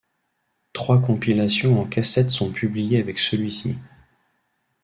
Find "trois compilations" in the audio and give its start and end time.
0.73-1.79